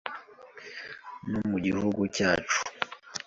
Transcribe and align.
No 1.31 1.39
mu 1.49 1.57
gihugu 1.65 2.01
cyacu 2.15 2.59